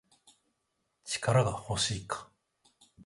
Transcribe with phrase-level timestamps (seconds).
[1.05, 2.27] 力が欲しいか